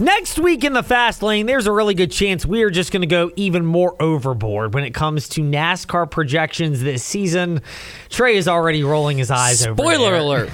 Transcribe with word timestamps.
Next 0.00 0.38
week 0.38 0.64
in 0.64 0.72
the 0.72 0.82
fast 0.82 1.22
lane, 1.22 1.44
there's 1.44 1.66
a 1.66 1.72
really 1.72 1.92
good 1.92 2.10
chance 2.10 2.46
we 2.46 2.62
are 2.62 2.70
just 2.70 2.90
going 2.90 3.02
to 3.02 3.06
go 3.06 3.30
even 3.36 3.66
more 3.66 4.00
overboard 4.00 4.72
when 4.72 4.82
it 4.82 4.94
comes 4.94 5.28
to 5.30 5.42
NASCAR 5.42 6.10
projections 6.10 6.80
this 6.80 7.04
season. 7.04 7.60
Trey 8.08 8.36
is 8.36 8.48
already 8.48 8.82
rolling 8.82 9.18
his 9.18 9.30
eyes 9.30 9.66
over 9.66 9.74
Spoiler 9.74 10.16
alert. 10.16 10.48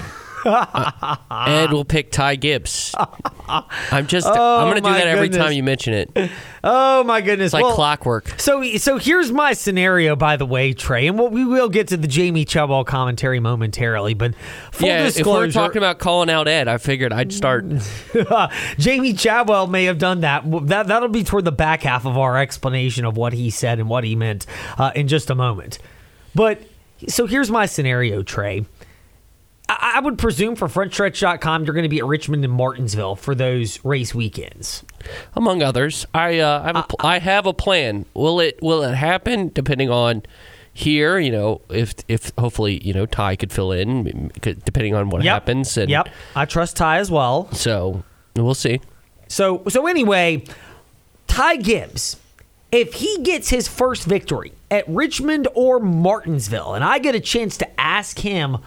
Uh, 0.47 1.15
Ed 1.47 1.71
will 1.71 1.85
pick 1.85 2.11
Ty 2.11 2.35
Gibbs. 2.37 2.95
I'm 3.47 4.07
just. 4.07 4.27
Oh, 4.27 4.57
I'm 4.57 4.65
going 4.71 4.81
to 4.81 4.89
do 4.89 4.93
that 4.93 5.07
every 5.07 5.29
time 5.29 5.51
you 5.53 5.63
mention 5.63 5.93
it. 5.93 6.31
Oh 6.63 7.03
my 7.03 7.21
goodness! 7.21 7.47
It's 7.47 7.53
like 7.53 7.63
Well, 7.63 7.75
clockwork. 7.75 8.39
So, 8.39 8.63
so 8.77 8.97
here's 8.97 9.31
my 9.31 9.53
scenario, 9.53 10.15
by 10.15 10.37
the 10.37 10.45
way, 10.45 10.73
Trey, 10.73 11.07
and 11.07 11.17
what 11.17 11.31
we 11.31 11.45
will 11.45 11.69
get 11.69 11.87
to 11.89 11.97
the 11.97 12.07
Jamey 12.07 12.47
Chadwell 12.47 12.83
commentary 12.83 13.39
momentarily. 13.39 14.13
But 14.13 14.35
full 14.71 14.87
yeah, 14.89 15.07
if 15.07 15.25
we're 15.25 15.51
talking 15.51 15.77
about 15.77 15.99
calling 15.99 16.29
out 16.29 16.47
Ed, 16.47 16.67
I 16.67 16.77
figured 16.77 17.13
I'd 17.13 17.31
start. 17.31 17.65
Jamey 17.69 19.17
Chadwell 19.17 19.67
may 19.67 19.85
have 19.85 19.97
done 19.97 20.21
that. 20.21 20.43
That 20.67 20.87
that'll 20.87 21.09
be 21.09 21.23
toward 21.23 21.45
the 21.45 21.51
back 21.51 21.83
half 21.83 22.05
of 22.05 22.17
our 22.17 22.37
explanation 22.37 23.05
of 23.05 23.17
what 23.17 23.33
he 23.33 23.49
said 23.49 23.79
and 23.79 23.87
what 23.89 24.03
he 24.03 24.15
meant 24.15 24.45
uh, 24.77 24.91
in 24.95 25.07
just 25.07 25.29
a 25.29 25.35
moment. 25.35 25.79
But 26.35 26.61
so 27.07 27.27
here's 27.27 27.49
my 27.51 27.65
scenario, 27.65 28.23
Trey. 28.23 28.65
I, 29.69 29.93
I 29.95 29.99
would 29.99 30.17
presume 30.17 30.55
for 30.55 30.67
FrontStretch.com, 30.67 31.65
you're 31.65 31.73
going 31.73 31.83
to 31.83 31.89
be 31.89 31.99
at 31.99 32.05
Richmond 32.05 32.43
and 32.45 32.53
Martinsville 32.53 33.15
for 33.15 33.35
those 33.35 33.83
race 33.83 34.13
weekends. 34.15 34.83
among 35.35 35.61
others. 35.61 36.05
I 36.13 36.39
uh, 36.39 36.61
I, 36.63 36.67
have 36.67 36.75
a, 36.75 36.83
pl- 36.83 36.99
I 37.01 37.19
have 37.19 37.45
a 37.45 37.53
plan. 37.53 38.05
Will 38.13 38.39
it 38.39 38.59
will 38.61 38.83
it 38.83 38.95
happen? 38.95 39.49
Depending 39.53 39.89
on 39.89 40.23
here, 40.73 41.17
you 41.17 41.31
know, 41.31 41.61
if 41.69 41.93
if 42.07 42.31
hopefully 42.37 42.79
you 42.85 42.93
know 42.93 43.05
Ty 43.05 43.35
could 43.35 43.51
fill 43.51 43.71
in, 43.71 44.31
depending 44.41 44.93
on 44.95 45.09
what 45.09 45.23
Yep. 45.23 45.33
happens. 45.33 45.77
And 45.77 45.89
Yep, 45.89 46.09
I 46.35 46.45
trust 46.45 46.77
Ty 46.77 46.97
as 46.99 47.09
well. 47.11 47.51
So 47.53 48.03
we'll 48.35 48.53
see. 48.53 48.79
So 49.27 49.63
so 49.69 49.87
anyway, 49.87 50.43
Ty 51.27 51.57
Gibbs, 51.57 52.17
if 52.71 52.93
he 52.95 53.17
gets 53.23 53.49
his 53.49 53.67
first 53.67 54.05
victory 54.05 54.53
at 54.69 54.87
Richmond 54.87 55.47
or 55.55 55.79
Martinsville, 55.79 56.73
and 56.73 56.83
I 56.83 56.99
get 56.99 57.15
a 57.15 57.19
chance 57.19 57.57
to 57.57 57.79
ask 57.81 58.19
him 58.19 58.57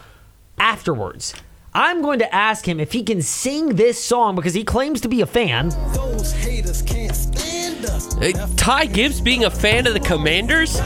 afterwards, 0.60 1.34
I'm 1.74 2.02
going 2.02 2.18
to 2.18 2.32
ask 2.34 2.66
him 2.66 2.78
if 2.80 2.92
he 2.92 3.02
can 3.02 3.22
sing 3.22 3.76
this 3.76 4.02
song 4.02 4.34
because 4.36 4.54
he 4.54 4.62
claims 4.64 5.00
to 5.02 5.08
be 5.08 5.20
a 5.20 5.26
fan. 5.26 5.70
Those 5.94 6.32
haters 6.32 6.82
can't 6.82 7.14
stand 7.14 7.84
us. 7.84 8.16
Uh, 8.16 8.48
Ty 8.56 8.86
Gibbs 8.86 9.20
being 9.20 9.44
a 9.44 9.50
fan 9.50 9.86
of 9.86 9.94
the 9.94 10.00
Commanders. 10.00 10.78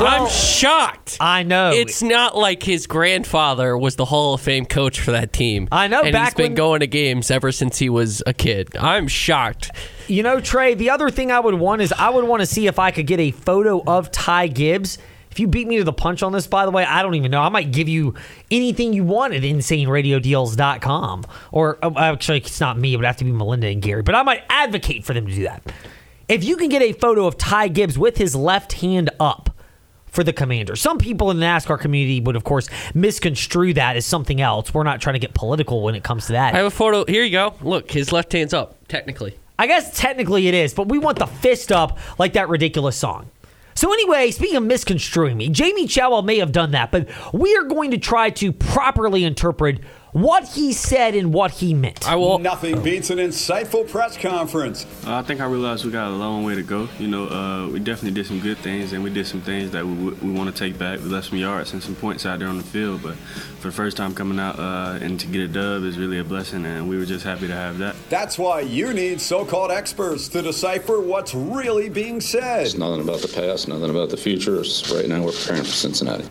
I'm 0.00 0.28
shocked. 0.28 1.16
I 1.20 1.42
know. 1.42 1.70
It's 1.72 2.02
not 2.02 2.36
like 2.36 2.62
his 2.62 2.86
grandfather 2.86 3.76
was 3.76 3.96
the 3.96 4.04
Hall 4.04 4.34
of 4.34 4.40
Fame 4.40 4.64
coach 4.66 5.00
for 5.00 5.10
that 5.12 5.32
team. 5.32 5.68
I 5.72 5.88
know, 5.88 6.02
and 6.02 6.12
back 6.12 6.28
he's 6.28 6.34
been 6.34 6.44
when- 6.50 6.54
going 6.54 6.80
to 6.80 6.86
games 6.86 7.30
ever 7.30 7.50
since 7.50 7.78
he 7.78 7.88
was 7.88 8.22
a 8.26 8.32
kid. 8.32 8.76
I'm 8.76 9.08
shocked. 9.08 9.70
You 10.06 10.22
know, 10.22 10.40
Trey, 10.40 10.74
the 10.74 10.90
other 10.90 11.10
thing 11.10 11.32
I 11.32 11.40
would 11.40 11.54
want 11.54 11.82
is 11.82 11.92
I 11.92 12.10
would 12.10 12.24
want 12.24 12.40
to 12.40 12.46
see 12.46 12.66
if 12.66 12.78
I 12.78 12.90
could 12.92 13.06
get 13.06 13.18
a 13.20 13.30
photo 13.32 13.82
of 13.86 14.10
Ty 14.12 14.48
Gibbs. 14.48 14.98
If 15.38 15.42
you 15.42 15.46
beat 15.46 15.68
me 15.68 15.76
to 15.76 15.84
the 15.84 15.92
punch 15.92 16.24
on 16.24 16.32
this, 16.32 16.48
by 16.48 16.64
the 16.64 16.72
way, 16.72 16.84
I 16.84 17.00
don't 17.00 17.14
even 17.14 17.30
know. 17.30 17.40
I 17.40 17.48
might 17.48 17.70
give 17.70 17.88
you 17.88 18.14
anything 18.50 18.92
you 18.92 19.04
want 19.04 19.34
at 19.34 19.42
insaneradiodeals.com. 19.42 21.26
Or 21.52 21.78
uh, 21.80 21.92
actually, 21.96 22.38
it's 22.38 22.58
not 22.58 22.76
me. 22.76 22.92
It 22.92 22.96
would 22.96 23.04
have 23.04 23.18
to 23.18 23.24
be 23.24 23.30
Melinda 23.30 23.68
and 23.68 23.80
Gary. 23.80 24.02
But 24.02 24.16
I 24.16 24.24
might 24.24 24.42
advocate 24.50 25.04
for 25.04 25.14
them 25.14 25.26
to 25.26 25.32
do 25.32 25.44
that. 25.44 25.62
If 26.26 26.42
you 26.42 26.56
can 26.56 26.68
get 26.68 26.82
a 26.82 26.92
photo 26.92 27.24
of 27.24 27.38
Ty 27.38 27.68
Gibbs 27.68 27.96
with 27.96 28.16
his 28.16 28.34
left 28.34 28.72
hand 28.72 29.10
up 29.20 29.56
for 30.06 30.24
the 30.24 30.32
commander. 30.32 30.74
Some 30.74 30.98
people 30.98 31.30
in 31.30 31.38
the 31.38 31.46
NASCAR 31.46 31.78
community 31.78 32.20
would, 32.20 32.34
of 32.34 32.42
course, 32.42 32.68
misconstrue 32.92 33.74
that 33.74 33.94
as 33.94 34.04
something 34.04 34.40
else. 34.40 34.74
We're 34.74 34.82
not 34.82 35.00
trying 35.00 35.14
to 35.14 35.20
get 35.20 35.34
political 35.34 35.84
when 35.84 35.94
it 35.94 36.02
comes 36.02 36.26
to 36.26 36.32
that. 36.32 36.52
I 36.54 36.56
have 36.56 36.66
a 36.66 36.70
photo. 36.70 37.04
Here 37.04 37.22
you 37.22 37.30
go. 37.30 37.54
Look, 37.60 37.92
his 37.92 38.10
left 38.10 38.32
hand's 38.32 38.54
up. 38.54 38.74
Technically. 38.88 39.38
I 39.56 39.68
guess 39.68 39.96
technically 39.96 40.48
it 40.48 40.54
is, 40.54 40.74
but 40.74 40.88
we 40.88 40.98
want 40.98 41.20
the 41.20 41.26
fist 41.26 41.70
up 41.70 41.96
like 42.18 42.32
that 42.32 42.48
ridiculous 42.48 42.96
song. 42.96 43.30
So 43.78 43.92
anyway, 43.92 44.32
speaking 44.32 44.56
of 44.56 44.64
misconstruing 44.64 45.36
me, 45.36 45.50
Jamey 45.50 45.88
Chadwell 45.88 46.22
may 46.22 46.38
have 46.38 46.50
done 46.50 46.72
that, 46.72 46.90
but 46.90 47.06
we 47.32 47.54
are 47.54 47.62
going 47.62 47.92
to 47.92 47.96
try 47.96 48.28
to 48.30 48.52
properly 48.52 49.22
interpret 49.22 49.78
what 50.12 50.48
he 50.48 50.72
said 50.72 51.14
and 51.14 51.32
what 51.32 51.50
he 51.50 51.74
meant. 51.74 52.08
I 52.08 52.16
will. 52.16 52.38
Nothing 52.38 52.82
beats 52.82 53.10
an 53.10 53.18
insightful 53.18 53.88
press 53.88 54.16
conference. 54.16 54.86
Uh, 55.06 55.16
I 55.16 55.22
think 55.22 55.40
I 55.40 55.46
realized 55.46 55.84
we 55.84 55.90
got 55.90 56.08
a 56.08 56.14
long 56.16 56.44
way 56.44 56.54
to 56.54 56.62
go. 56.62 56.88
You 56.98 57.08
know, 57.08 57.28
uh, 57.28 57.68
we 57.68 57.78
definitely 57.78 58.12
did 58.12 58.26
some 58.26 58.40
good 58.40 58.58
things, 58.58 58.92
and 58.92 59.02
we 59.02 59.10
did 59.10 59.26
some 59.26 59.40
things 59.40 59.70
that 59.72 59.84
we, 59.84 59.92
we 59.92 60.30
want 60.30 60.54
to 60.54 60.58
take 60.58 60.78
back. 60.78 61.00
We 61.00 61.06
left 61.06 61.28
some 61.28 61.38
yards 61.38 61.72
and 61.72 61.82
some 61.82 61.94
points 61.94 62.26
out 62.26 62.38
there 62.38 62.48
on 62.48 62.56
the 62.56 62.64
field, 62.64 63.02
but 63.02 63.16
for 63.60 63.68
the 63.68 63.74
first 63.74 63.96
time 63.96 64.14
coming 64.14 64.38
out 64.38 64.58
uh, 64.58 64.98
and 65.00 65.18
to 65.20 65.26
get 65.26 65.42
a 65.42 65.48
dub 65.48 65.84
is 65.84 65.98
really 65.98 66.18
a 66.18 66.24
blessing, 66.24 66.64
and 66.64 66.88
we 66.88 66.96
were 66.96 67.06
just 67.06 67.24
happy 67.24 67.46
to 67.46 67.54
have 67.54 67.78
that. 67.78 67.96
That's 68.08 68.38
why 68.38 68.60
you 68.60 68.92
need 68.94 69.20
so 69.20 69.44
called 69.44 69.70
experts 69.70 70.28
to 70.28 70.42
decipher 70.42 71.00
what's 71.00 71.34
really 71.34 71.88
being 71.88 72.20
said. 72.20 72.66
It's 72.66 72.76
nothing 72.76 73.02
about 73.02 73.20
the 73.20 73.28
past, 73.28 73.68
nothing 73.68 73.90
about 73.90 74.10
the 74.10 74.16
future. 74.16 74.60
It's 74.60 74.90
right 74.90 75.08
now 75.08 75.22
we're 75.22 75.32
preparing 75.32 75.64
for 75.64 75.70
Cincinnati. 75.70 76.28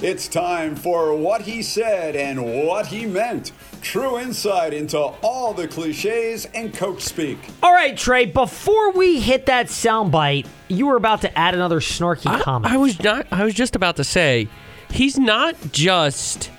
It's 0.00 0.28
time 0.28 0.76
for 0.76 1.12
what 1.12 1.42
he 1.42 1.60
said 1.62 2.14
and 2.14 2.66
what 2.66 2.86
he 2.86 3.04
meant. 3.04 3.50
True 3.80 4.18
insight 4.18 4.72
into 4.72 4.96
all 4.98 5.52
the 5.52 5.66
cliches 5.66 6.44
and 6.54 6.72
coach 6.72 7.02
speak. 7.02 7.38
All 7.64 7.72
right, 7.72 7.96
Trey, 7.96 8.26
before 8.26 8.92
we 8.92 9.18
hit 9.20 9.46
that 9.46 9.66
soundbite, 9.66 10.46
you 10.68 10.86
were 10.86 10.96
about 10.96 11.22
to 11.22 11.36
add 11.38 11.54
another 11.54 11.80
snarky 11.80 12.26
I, 12.30 12.40
comment. 12.40 12.72
I 12.72 12.76
was 12.76 13.02
not. 13.02 13.26
I 13.32 13.44
was 13.44 13.54
just 13.54 13.74
about 13.74 13.96
to 13.96 14.04
say, 14.04 14.48
he's 14.90 15.18
not 15.18 15.56
just 15.72 16.50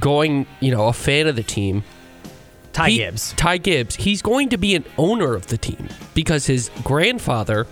going. 0.00 0.46
You 0.58 0.72
know, 0.72 0.88
a 0.88 0.92
fan 0.92 1.28
of 1.28 1.36
the 1.36 1.44
team. 1.44 1.84
Ty 2.72 2.90
He- 2.90 2.96
Gibbs. 2.98 3.34
Ty 3.34 3.58
Gibbs. 3.58 3.96
He's 3.96 4.20
going 4.22 4.48
to 4.48 4.56
be 4.58 4.74
an 4.74 4.84
owner 4.98 5.34
of 5.36 5.46
the 5.46 5.58
team 5.58 5.88
because 6.14 6.46
his 6.46 6.70
grandfather 6.82 7.66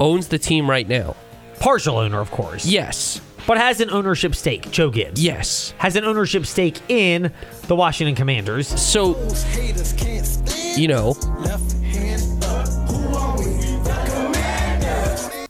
owns 0.00 0.28
the 0.28 0.38
team 0.38 0.68
right 0.68 0.88
now. 0.88 1.14
Partial 1.60 1.98
owner, 1.98 2.20
of 2.20 2.30
course. 2.30 2.64
Yes. 2.66 3.20
But 3.46 3.58
has 3.58 3.80
an 3.80 3.90
ownership 3.90 4.34
stake, 4.34 4.70
Joe 4.70 4.90
Gibbs. 4.90 5.22
Yes. 5.22 5.74
Has 5.78 5.96
an 5.96 6.04
ownership 6.04 6.46
stake 6.46 6.78
in 6.88 7.32
the 7.66 7.76
Washington 7.76 8.14
Commanders. 8.14 8.68
So 8.68 9.14
Those 9.14 9.42
haters 9.44 9.92
can't 9.94 10.26
stand 10.26 10.78
you 10.80 10.88
know, 10.88 11.10
Left 11.40 11.72
hand 11.82 12.44
up. 12.44 12.68
Who 12.68 13.16
are 13.16 13.38
we? 13.38 13.44
The 13.82 15.48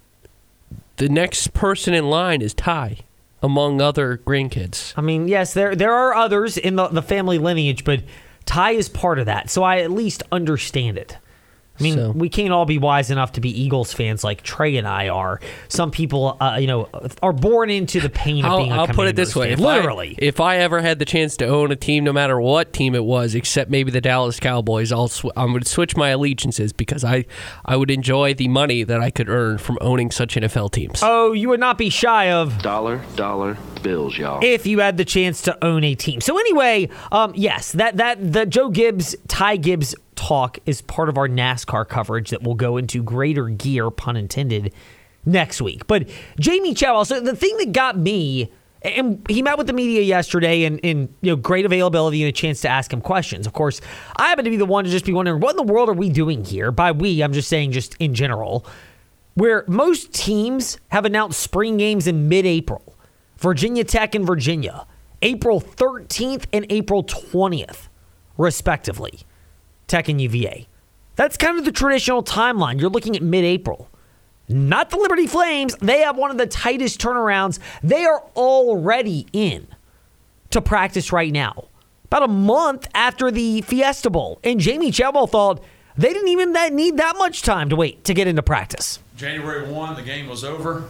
the 0.97 1.09
next 1.09 1.55
person 1.55 1.95
in 1.95 2.09
line 2.09 2.43
is 2.43 2.53
Ty, 2.55 2.99
among 3.43 3.81
other 3.81 4.19
grandkids. 4.19 4.93
I 4.97 5.01
mean, 5.01 5.29
yes, 5.29 5.55
there 5.55 5.75
there 5.75 5.93
are 5.93 6.15
others 6.15 6.57
in 6.57 6.77
the, 6.77 6.89
the 6.89 7.03
family 7.03 7.39
lineage, 7.39 7.85
but 7.85 8.03
Ty 8.45 8.73
is 8.73 8.89
part 8.89 9.19
of 9.19 9.27
that, 9.27 9.51
so 9.51 9.63
I 9.63 9.81
at 9.81 9.91
least 9.91 10.23
understand 10.33 10.99
it. 10.99 11.19
I 11.81 11.83
mean, 11.83 11.95
So- 11.95 12.11
we 12.13 12.29
can't 12.29 12.53
all 12.53 12.67
be 12.67 12.79
wise 12.79 13.11
enough 13.11 13.33
to 13.33 13.41
be 13.41 13.49
Eagles 13.63 13.93
fans 13.93 14.23
like 14.23 14.43
Trey 14.43 14.77
and 14.77 14.87
I 14.87 15.09
are. 15.09 15.41
Some 15.69 15.91
people, 15.91 16.37
uh, 16.41 16.59
you 16.61 16.67
know, 16.67 16.89
are 17.23 17.33
born 17.33 17.71
into 17.71 18.01
the 18.01 18.11
pain 18.11 18.45
of 18.45 18.51
I'll, 18.53 18.59
being 18.59 18.73
a 18.73 18.77
I'll 18.77 18.87
put 18.87 19.09
it 19.09 19.17
this 19.17 19.33
Commanders 19.33 19.59
way: 19.61 19.65
fan. 19.65 19.65
if 19.65 19.65
I- 19.67 19.77
literally. 19.79 20.15
if 20.19 20.41
I 20.41 20.57
ever 20.59 20.81
had 20.81 20.99
the 20.99 21.05
chance 21.05 21.37
to 21.39 21.47
own 21.47 21.73
a 21.73 21.77
team, 21.77 22.05
no 22.05 22.13
matter 22.13 22.41
what 22.41 22.73
team 22.73 22.95
it 22.95 23.05
was, 23.05 23.35
except 23.35 23.71
maybe 23.71 23.91
the 23.91 24.01
Dallas 24.01 24.39
Cowboys, 24.39 24.93
I'll 24.93 25.09
sw- 25.09 25.27
I 25.37 25.45
would 25.45 25.67
switch 25.67 25.97
my 25.97 26.11
allegiances 26.11 26.73
because 26.73 27.03
I 27.05 27.25
I 27.65 27.77
would 27.77 27.91
enjoy 27.91 28.35
the 28.35 28.49
money 28.49 28.83
that 28.85 29.01
I 29.01 29.11
could 29.11 29.29
earn 29.29 29.59
from 29.59 29.79
owning 29.81 30.11
such 30.11 30.37
NFL 30.37 30.71
teams. 30.73 31.01
oh, 31.03 31.33
you 31.33 31.49
would 31.49 31.61
not 31.61 31.79
be 31.79 31.89
shy 31.91 32.31
of 32.31 32.61
Dollar, 32.63 33.01
dollar 33.17 33.57
bills, 33.83 34.19
y'all. 34.19 34.41
if 34.43 34.67
you 34.67 34.81
had 34.81 34.97
the 34.97 35.05
chance 35.05 35.41
to 35.43 35.65
own 35.65 35.85
a 35.85 35.95
team. 35.95 36.21
So 36.21 36.39
anyway, 36.39 36.89
um, 37.13 37.33
yes, 37.35 37.73
that 37.73 37.97
that 37.97 38.33
the 38.33 38.45
Joe 38.47 38.69
Gibbs, 38.69 39.17
Ty 39.29 39.57
Gibbs 39.57 39.95
talk 40.21 40.59
is 40.67 40.83
part 40.83 41.09
of 41.09 41.17
our 41.17 41.29
NASCAR 41.29 41.89
coverage 41.89 42.31
that 42.31 42.43
will 42.43 42.55
go 42.55 42.77
into 42.77 43.03
greater 43.03 43.49
gear, 43.49 43.91
pun 43.91 44.17
intended, 44.17 44.73
next 45.25 45.63
week. 45.63 45.87
But 45.87 46.09
Jamey 46.39 46.77
Chow, 46.77 47.03
so 47.05 47.21
the 47.21 47.35
thing 47.35 47.57
that 47.59 47.73
got 47.73 47.99
me. 47.99 48.53
And 48.83 49.27
he 49.29 49.43
met 49.43 49.59
with 49.59 49.67
the 49.67 49.75
media 49.75 50.01
yesterday, 50.01 50.65
and, 50.65 50.81
and 50.83 51.15
you 51.21 51.33
know, 51.33 51.37
great 51.37 51.67
availability 51.67 52.23
and 52.23 52.31
a 52.31 52.33
chance 52.33 52.63
to 52.63 52.69
ask 52.71 52.91
him 52.91 53.03
questions. 53.03 53.47
Of 53.47 53.53
course, 53.53 53.83
I 54.17 54.29
happen 54.29 54.47
to 54.47 54.51
be 54.51 54.57
the 54.57 54.65
one 54.65 54.85
to 54.85 54.91
just 54.91 55.05
be 55.05 55.13
wondering 55.13 55.39
what 55.39 55.51
in 55.51 55.57
the 55.59 55.71
world 55.71 55.91
are 55.91 55.95
we 55.95 56.09
doing 56.09 56.47
here. 56.47 56.73
By 56.73 56.93
we, 56.93 57.23
I'm 57.23 57.35
just 57.35 57.49
saying, 57.49 57.73
just 57.73 57.95
in 57.99 58.15
general, 58.15 58.65
where 59.35 59.65
most 59.67 60.15
teams 60.15 60.79
have 60.89 61.05
announced 61.05 61.41
spring 61.41 61.77
games 61.77 62.07
in 62.07 62.31
mid-April. 62.31 62.97
Virginia 63.37 63.85
Tech 63.85 64.15
and 64.15 64.27
Virginia, 64.27 64.87
April 65.21 65.61
13th 65.61 66.45
and 66.51 66.65
April 66.71 67.05
20th, 67.05 67.89
respectively. 68.39 69.21
Tech 69.91 70.09
and 70.09 70.21
UVA. 70.21 70.67
That's 71.17 71.37
kind 71.37 71.59
of 71.59 71.65
the 71.65 71.73
traditional 71.73 72.23
timeline. 72.23 72.81
You're 72.81 72.91
looking 72.91 73.17
at 73.17 73.23
mid 73.23 73.45
April. 73.45 73.91
Not 74.49 74.91
the 74.91 74.97
Liberty 74.97 75.27
Flames. 75.27 75.77
They 75.77 76.01
have 76.01 76.17
one 76.17 76.31
of 76.31 76.39
the 76.39 76.47
tightest 76.47 77.01
turnarounds. 77.01 77.59
They 77.83 78.05
are 78.05 78.23
already 78.35 79.27
in 79.33 79.67
to 80.51 80.61
practice 80.61 81.13
right 81.13 81.33
now. 81.33 81.69
About 82.07 82.25
a 82.25 82.29
month 82.29 82.89
after 82.95 83.31
the 83.31 83.61
Fiesta 83.63 84.11
Bowl. 84.11 84.41
And 84.43 84.59
Jamey 84.59 84.93
Chadwell 84.93 85.29
thought 85.29 85.63
they 85.97 86.13
didn't 86.13 86.29
even 86.29 86.55
that 86.55 86.73
need 86.73 86.97
that 86.97 87.17
much 87.19 87.43
time 87.43 87.69
to 87.69 87.77
wait 87.77 88.03
to 88.05 88.15
get 88.15 88.27
into 88.27 88.43
practice. 88.43 88.99
January 89.17 89.71
1, 89.71 89.97
the 89.97 90.03
game 90.03 90.27
was 90.27 90.43
over, 90.43 90.85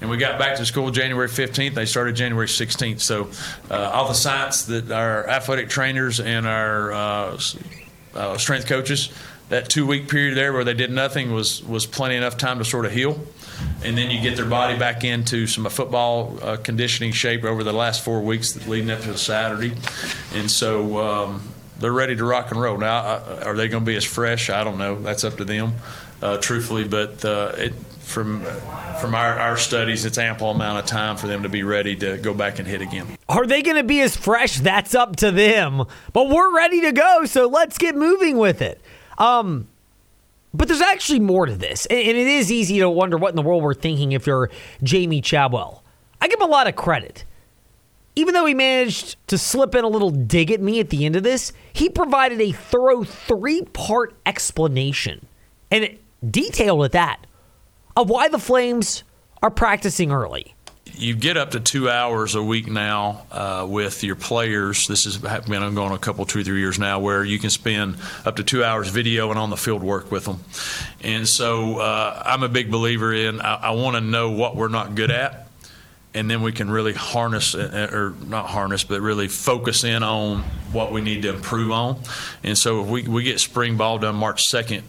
and 0.00 0.10
we 0.10 0.16
got 0.16 0.38
back 0.38 0.56
to 0.56 0.66
school 0.66 0.90
January 0.90 1.28
15th. 1.28 1.74
They 1.74 1.86
started 1.86 2.16
January 2.16 2.48
16th. 2.48 3.00
So, 3.00 3.30
uh, 3.70 3.90
all 3.90 4.08
the 4.08 4.14
science 4.14 4.64
that 4.64 4.90
our 4.90 5.28
athletic 5.28 5.68
trainers 5.68 6.20
and 6.20 6.46
our 6.46 6.92
uh, 6.92 7.38
uh, 8.14 8.38
strength 8.38 8.66
coaches. 8.66 9.10
That 9.48 9.68
two 9.68 9.84
week 9.84 10.08
period 10.08 10.36
there 10.36 10.52
where 10.52 10.62
they 10.62 10.74
did 10.74 10.92
nothing 10.92 11.32
was 11.32 11.60
was 11.64 11.84
plenty 11.84 12.14
enough 12.14 12.36
time 12.36 12.58
to 12.58 12.64
sort 12.64 12.86
of 12.86 12.92
heal, 12.92 13.18
and 13.82 13.98
then 13.98 14.08
you 14.08 14.20
get 14.20 14.36
their 14.36 14.46
body 14.46 14.78
back 14.78 15.02
into 15.02 15.48
some 15.48 15.68
football 15.68 16.38
uh, 16.40 16.56
conditioning 16.56 17.10
shape 17.10 17.42
over 17.42 17.64
the 17.64 17.72
last 17.72 18.04
four 18.04 18.20
weeks 18.20 18.64
leading 18.68 18.92
up 18.92 19.00
to 19.00 19.18
Saturday, 19.18 19.72
and 20.34 20.48
so 20.48 20.98
um, 20.98 21.52
they're 21.80 21.92
ready 21.92 22.14
to 22.14 22.24
rock 22.24 22.52
and 22.52 22.60
roll. 22.60 22.78
Now, 22.78 23.00
are 23.42 23.56
they 23.56 23.66
going 23.66 23.84
to 23.84 23.90
be 23.90 23.96
as 23.96 24.04
fresh? 24.04 24.50
I 24.50 24.62
don't 24.62 24.78
know. 24.78 25.00
That's 25.00 25.24
up 25.24 25.38
to 25.38 25.44
them, 25.44 25.72
uh, 26.22 26.36
truthfully. 26.36 26.84
But 26.84 27.24
uh, 27.24 27.52
it, 27.56 27.74
from 27.74 28.44
from 29.00 29.14
our, 29.14 29.38
our 29.38 29.56
studies, 29.56 30.04
it's 30.04 30.18
ample 30.18 30.50
amount 30.50 30.78
of 30.78 30.86
time 30.86 31.16
for 31.16 31.26
them 31.26 31.42
to 31.42 31.48
be 31.48 31.62
ready 31.62 31.96
to 31.96 32.18
go 32.18 32.34
back 32.34 32.58
and 32.58 32.68
hit 32.68 32.82
again. 32.82 33.06
Are 33.28 33.46
they 33.46 33.62
going 33.62 33.76
to 33.76 33.84
be 33.84 34.00
as 34.00 34.16
fresh? 34.16 34.58
That's 34.60 34.94
up 34.94 35.16
to 35.16 35.30
them. 35.30 35.84
But 36.12 36.28
we're 36.28 36.54
ready 36.54 36.82
to 36.82 36.92
go, 36.92 37.24
so 37.24 37.48
let's 37.48 37.78
get 37.78 37.96
moving 37.96 38.36
with 38.36 38.60
it. 38.60 38.80
Um, 39.18 39.68
but 40.52 40.68
there's 40.68 40.80
actually 40.80 41.20
more 41.20 41.46
to 41.46 41.56
this, 41.56 41.86
and 41.86 41.98
it 41.98 42.16
is 42.16 42.52
easy 42.52 42.78
to 42.80 42.90
wonder 42.90 43.16
what 43.16 43.30
in 43.30 43.36
the 43.36 43.42
world 43.42 43.62
we're 43.62 43.74
thinking 43.74 44.12
if 44.12 44.26
you're 44.26 44.50
Jamey 44.82 45.22
Chadwell. 45.22 45.82
I 46.20 46.28
give 46.28 46.40
him 46.40 46.48
a 46.48 46.50
lot 46.50 46.66
of 46.66 46.76
credit. 46.76 47.24
Even 48.16 48.34
though 48.34 48.44
he 48.44 48.54
managed 48.54 49.16
to 49.28 49.38
slip 49.38 49.74
in 49.74 49.84
a 49.84 49.88
little 49.88 50.10
dig 50.10 50.50
at 50.50 50.60
me 50.60 50.80
at 50.80 50.90
the 50.90 51.06
end 51.06 51.16
of 51.16 51.22
this, 51.22 51.52
he 51.72 51.88
provided 51.88 52.40
a 52.40 52.52
thorough 52.52 53.04
three 53.04 53.62
part 53.62 54.14
explanation, 54.26 55.26
and 55.70 55.96
detailed 56.28 56.84
at 56.84 56.92
that, 56.92 57.26
of 57.96 58.08
why 58.08 58.28
the 58.28 58.38
Flames 58.38 59.02
are 59.42 59.50
practicing 59.50 60.12
early. 60.12 60.54
you 60.94 61.14
get 61.14 61.36
up 61.36 61.52
to 61.52 61.60
two 61.60 61.88
hours 61.88 62.34
a 62.34 62.42
week 62.42 62.66
now 62.66 63.22
uh, 63.30 63.66
with 63.68 64.04
your 64.04 64.16
players. 64.16 64.86
This 64.86 65.04
has 65.04 65.16
been 65.18 65.62
ongoing 65.62 65.92
a 65.92 65.98
couple, 65.98 66.26
two, 66.26 66.44
three 66.44 66.60
years 66.60 66.78
now, 66.78 66.98
where 67.00 67.24
you 67.24 67.38
can 67.38 67.50
spend 67.50 67.96
up 68.24 68.36
to 68.36 68.44
two 68.44 68.62
hours 68.64 68.88
video 68.88 69.30
and 69.30 69.38
on 69.38 69.50
the 69.50 69.56
field 69.56 69.82
work 69.82 70.10
with 70.10 70.24
them. 70.24 70.40
And 71.02 71.26
so 71.26 71.78
uh, 71.78 72.22
I'm 72.24 72.42
a 72.42 72.48
big 72.48 72.70
believer 72.70 73.14
in 73.14 73.40
I, 73.40 73.54
I 73.54 73.70
want 73.70 73.96
to 73.96 74.00
know 74.00 74.30
what 74.30 74.56
we're 74.56 74.68
not 74.68 74.94
good 74.94 75.10
at. 75.10 75.46
And 76.12 76.28
then 76.28 76.42
we 76.42 76.50
can 76.50 76.68
really 76.68 76.92
harness, 76.92 77.54
uh, 77.54 77.88
or 77.92 78.14
not 78.26 78.46
harness, 78.48 78.82
but 78.82 79.00
really 79.00 79.28
focus 79.28 79.84
in 79.84 80.02
on 80.02 80.42
what 80.72 80.90
we 80.90 81.00
need 81.00 81.22
to 81.22 81.32
improve 81.32 81.70
on. 81.70 82.00
And 82.42 82.58
so 82.58 82.82
if 82.82 82.88
we, 82.88 83.02
we 83.06 83.22
get 83.22 83.38
spring 83.38 83.76
ball 83.76 83.98
done 83.98 84.16
March 84.16 84.42
2nd, 84.52 84.82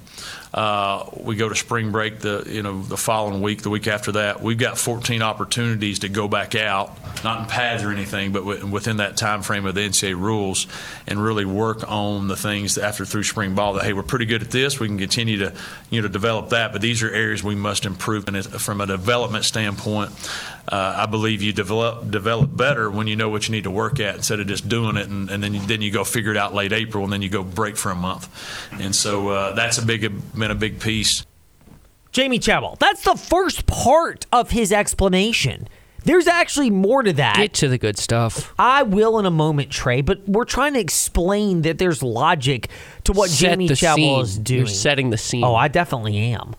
uh, 0.54 1.10
we 1.16 1.38
go 1.38 1.48
to 1.48 1.56
spring 1.56 1.92
break 1.92 2.20
the 2.20 2.44
you 2.46 2.62
know 2.62 2.82
the 2.82 2.98
following 2.98 3.42
week, 3.42 3.62
the 3.62 3.70
week 3.70 3.88
after 3.88 4.12
that. 4.14 4.42
We've 4.42 4.58
got 4.58 4.78
14 4.78 5.22
opportunities 5.22 6.00
to 6.00 6.10
go 6.10 6.28
back 6.28 6.56
out, 6.56 6.92
not 7.24 7.40
in 7.40 7.46
pads 7.46 7.84
or 7.84 7.92
anything, 7.92 8.34
but 8.34 8.40
wi- 8.40 8.64
within 8.70 8.98
that 8.98 9.16
time 9.16 9.44
frame 9.44 9.66
of 9.66 9.76
the 9.76 9.82
NCAA 9.82 10.20
rules, 10.20 10.68
and 11.08 11.24
really 11.24 11.46
work 11.46 11.90
on 11.90 12.28
the 12.28 12.36
things 12.36 12.78
after 12.78 13.06
through 13.06 13.24
spring 13.24 13.56
ball 13.56 13.74
that 13.74 13.86
hey 13.86 13.94
we're 13.94 14.04
pretty 14.04 14.26
good 14.26 14.42
at 14.42 14.52
this. 14.52 14.78
We 14.78 14.88
can 14.88 14.98
continue 14.98 15.38
to 15.38 15.54
you 15.90 16.02
know 16.02 16.10
develop 16.10 16.50
that, 16.50 16.74
but 16.74 16.82
these 16.82 17.02
are 17.02 17.10
areas 17.10 17.42
we 17.44 17.56
must 17.56 17.86
improve. 17.86 18.28
And 18.28 18.46
from 18.46 18.82
a 18.82 18.86
development 18.88 19.46
standpoint, 19.46 20.12
uh, 20.68 20.96
I 20.98 21.06
believe 21.06 21.42
you 21.42 21.54
develop 21.54 22.12
develop 22.12 22.56
better 22.56 22.92
when 22.92 23.08
you 23.08 23.16
know 23.16 23.30
what 23.30 23.48
you 23.48 23.54
need 23.54 23.64
to 23.64 23.72
work 23.72 24.00
at 24.02 24.16
instead 24.16 24.40
of 24.42 24.48
just 24.48 24.68
doing 24.68 24.98
it 24.98 25.08
and, 25.08 25.30
and 25.30 25.42
then 25.42 25.54
you, 25.54 25.62
then 25.62 25.82
you 25.82 25.92
go 25.92 26.04
figure 26.04 26.32
it 26.32 26.38
out 26.38 26.54
late 26.54 26.74
April 26.74 27.04
and 27.04 27.12
then 27.12 27.22
you 27.22 27.30
go 27.30 27.42
break 27.42 27.78
for 27.78 27.90
a 27.90 27.96
month. 27.96 28.28
And 28.80 28.96
so 28.96 29.30
uh, 29.30 29.54
that's 29.54 29.78
a 29.78 29.86
big 29.86 30.04
been 30.42 30.52
a 30.52 30.56
big 30.56 30.80
piece. 30.80 31.26
Jamey 32.12 32.42
Chadwell. 32.42 32.76
That's 32.80 33.04
the 33.04 33.16
first 33.16 33.66
part 33.68 34.26
of 34.34 34.52
his 34.52 34.74
explanation. 34.74 35.70
There's 36.04 36.28
actually 36.28 36.72
more 36.72 37.04
to 37.04 37.14
that. 37.14 37.38
Get 37.38 37.54
to 37.54 37.68
the 37.68 37.78
good 37.78 37.98
stuff. 37.98 38.54
I 38.58 38.84
will 38.84 39.20
in 39.20 39.26
a 39.26 39.32
moment, 39.32 39.70
Trey, 39.70 40.02
but 40.02 40.28
we're 40.28 40.46
trying 40.46 40.74
to 40.74 40.80
explain 40.80 41.62
that 41.62 41.78
there's 41.78 42.02
logic 42.02 42.70
to 43.04 43.14
what 43.14 43.30
Set 43.30 43.60
Jamey 43.60 43.68
the 43.68 43.76
Chadwell 43.76 44.22
is 44.22 44.38
doing. 44.38 44.60
You're 44.60 44.68
setting 44.68 45.12
the 45.12 45.18
scene. 45.18 45.44
Oh, 45.44 45.56
I 45.56 45.68
definitely 45.68 46.18
am. 46.18 46.56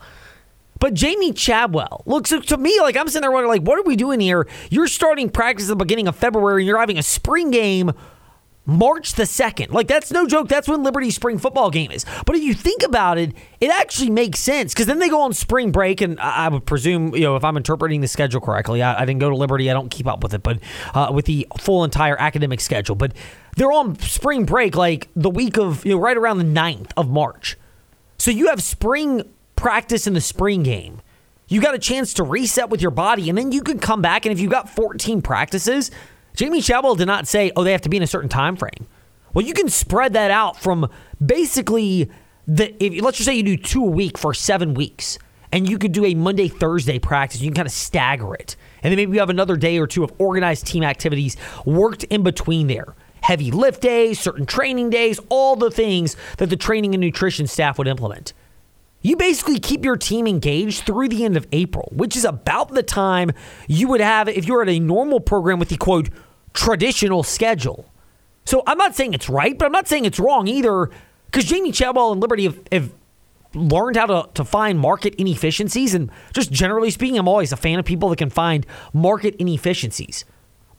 But 0.79 0.95
Jamey 0.95 1.37
Chadwell, 1.37 2.03
look, 2.07 2.27
so 2.27 2.41
to 2.41 2.57
me, 2.57 2.81
like 2.81 2.97
I'm 2.97 3.09
sitting 3.09 3.23
there 3.23 3.31
wondering, 3.31 3.51
like, 3.51 3.63
what 3.67 3.79
are 3.79 3.83
we 3.83 3.97
doing 3.97 4.21
here? 4.21 4.49
You're 4.71 4.89
starting 4.89 5.29
practice 5.29 5.67
at 5.67 5.69
the 5.69 5.77
beginning 5.77 6.09
of 6.09 6.17
February, 6.17 6.63
and 6.63 6.67
you're 6.69 6.81
having 6.81 6.99
a 6.99 7.03
spring 7.03 7.51
game 7.51 7.93
March 8.65 9.15
the 9.15 9.25
2nd. 9.25 9.73
Like, 9.73 9.89
that's 9.89 10.13
no 10.13 10.27
joke. 10.27 10.49
That's 10.49 10.69
when 10.69 10.83
Liberty's 10.83 11.17
spring 11.17 11.39
football 11.39 11.71
game 11.71 11.91
is. 11.91 12.05
But 12.25 12.37
if 12.37 12.43
you 12.43 12.55
think 12.55 12.83
about 12.83 13.19
it, 13.19 13.33
it 13.61 13.71
actually 13.71 14.11
makes 14.11 14.39
sense 14.39 14.73
because 14.73 14.87
then 14.87 15.01
they 15.01 15.09
go 15.09 15.23
on 15.23 15.33
spring 15.33 15.73
break, 15.73 16.01
and 16.01 16.19
I 16.21 16.47
I 16.47 16.49
would 16.49 16.67
presume, 16.67 17.15
you 17.15 17.23
know, 17.23 17.37
if 17.37 17.45
I'm 17.45 17.57
interpreting 17.57 18.01
the 18.01 18.09
schedule 18.09 18.41
correctly, 18.41 18.83
I, 18.83 19.03
I 19.03 19.05
didn't 19.05 19.21
go 19.21 19.31
to 19.31 19.37
Liberty, 19.37 19.71
I 19.71 19.75
don't 19.75 19.91
keep 19.91 20.07
up 20.07 20.23
with 20.23 20.35
it, 20.35 20.43
but 20.43 20.59
uh, 20.95 21.11
with 21.13 21.27
the 21.27 21.47
full 21.59 21.85
entire 21.85 22.17
academic 22.21 22.61
schedule. 22.61 22.95
But 22.95 23.13
they're 23.57 23.73
on 23.73 23.99
spring 23.99 24.45
break 24.45 24.77
like 24.77 25.09
the 25.15 25.31
week 25.31 25.59
of, 25.59 25.85
you 25.85 25.93
know, 25.93 26.01
right 26.01 26.17
around 26.17 26.39
the 26.39 26.45
9th 26.45 26.91
of 26.97 27.11
March. 27.11 27.57
So 28.19 28.31
you 28.31 28.49
have 28.49 28.63
spring 28.63 29.29
practice 29.57 30.07
in 30.07 30.15
the 30.15 30.21
spring 30.21 30.63
game. 30.63 31.01
You 31.49 31.61
got 31.61 31.75
a 31.75 31.79
chance 31.79 32.15
to 32.15 32.23
reset 32.23 32.71
with 32.71 32.81
your 32.81 32.91
body, 32.91 33.29
and 33.29 33.37
then 33.37 33.53
you 33.53 33.63
can 33.63 33.79
come 33.79 34.01
back. 34.01 34.25
And 34.25 34.33
if 34.33 34.41
you've 34.41 34.51
got 34.51 34.71
14 34.71 35.21
practices, 35.23 35.91
Jamey 36.37 36.65
Chadwell 36.65 36.95
did 36.95 37.07
not 37.07 37.27
say, 37.27 37.53
oh, 37.57 37.65
they 37.65 37.73
have 37.73 37.83
to 37.83 37.89
be 37.89 37.97
in 37.97 38.03
a 38.03 38.07
certain 38.07 38.29
time 38.29 38.57
frame. 38.57 38.87
Well, 39.35 39.45
you 39.45 39.55
can 39.55 39.69
spread 39.69 40.13
that 40.15 40.31
out 40.31 40.61
from 40.61 40.91
basically 41.25 42.11
the 42.47 42.85
if 42.85 43.03
let's 43.03 43.19
just 43.19 43.27
say 43.27 43.35
you 43.35 43.43
do 43.43 43.57
two 43.57 43.85
a 43.85 43.91
week 43.91 44.19
for 44.19 44.35
seven 44.35 44.75
weeks, 44.75 45.19
and 45.53 45.69
you 45.69 45.79
could 45.79 45.93
do 45.93 46.05
a 46.05 46.15
Monday 46.15 46.49
Thursday 46.49 46.99
practice. 46.99 47.41
You 47.41 47.49
can 47.49 47.55
kind 47.55 47.67
of 47.67 47.73
stagger 47.73 48.35
it, 48.35 48.57
and 48.83 48.91
then 48.91 48.97
maybe 48.97 49.13
you 49.13 49.21
have 49.21 49.31
another 49.31 49.57
day 49.57 49.79
or 49.79 49.87
two 49.87 50.05
of 50.05 50.13
organized 50.19 50.67
team 50.67 50.83
activities 50.83 51.37
worked 51.65 52.05
in 52.05 52.23
between 52.23 52.67
there. 52.67 52.95
Heavy 53.23 53.53
lift 53.53 53.81
days, 53.81 54.19
certain 54.19 54.47
training 54.47 54.91
days, 54.91 55.21
all 55.29 55.55
the 55.55 55.71
things 55.71 56.17
that 56.39 56.51
the 56.51 56.57
training 56.57 56.95
and 56.95 57.01
nutrition 57.01 57.47
staff 57.47 57.79
would 57.79 57.87
implement. 57.87 58.33
You 59.01 59.17
basically 59.17 59.59
keep 59.59 59.85
your 59.85 59.97
team 59.97 60.27
engaged 60.27 60.85
through 60.85 61.09
the 61.09 61.25
end 61.25 61.37
of 61.37 61.47
April, 61.53 61.89
which 61.93 62.17
is 62.17 62.25
about 62.25 62.69
the 62.69 62.83
time 62.85 63.33
you 63.67 63.89
would 63.89 64.01
have 64.01 64.29
if 64.29 64.47
you're 64.47 64.63
at 64.63 64.69
a 64.69 64.79
normal 64.79 65.21
program 65.21 65.59
with 65.59 65.71
the 65.71 65.77
quote 65.77 66.09
traditional 66.55 67.23
schedule. 67.23 67.91
So 68.45 68.63
I'm 68.67 68.79
not 68.79 68.95
saying 68.95 69.15
it's 69.15 69.29
right, 69.29 69.57
but 69.57 69.67
I'm 69.67 69.73
not 69.73 69.89
saying 69.89 70.05
it's 70.05 70.19
wrong 70.19 70.49
either, 70.49 70.91
because 71.27 71.45
Jamey 71.45 71.73
Chadwell 71.73 72.13
and 72.13 72.21
Liberty 72.21 72.45
have, 72.45 72.61
have 72.73 72.93
learned 73.55 73.97
how 73.97 74.07
to, 74.07 74.29
to 74.35 74.45
find 74.45 74.79
market 74.79 75.15
inefficiencies. 75.17 75.95
And 75.95 76.11
just 76.33 76.51
generally 76.51 76.91
speaking, 76.91 77.19
I'm 77.19 77.29
always 77.29 77.53
a 77.53 77.57
fan 77.57 77.79
of 77.79 77.85
people 77.85 78.09
that 78.09 78.17
can 78.17 78.31
find 78.31 78.67
market 78.93 79.37
inefficiencies. 79.37 80.25